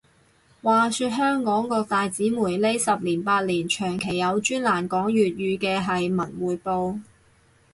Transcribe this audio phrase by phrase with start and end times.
[0.63, 6.99] 話說香港各大紙媒呢十年八年，長期有專欄講粵語嘅係文匯報